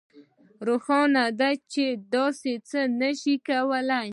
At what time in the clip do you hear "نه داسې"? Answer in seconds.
1.99-2.51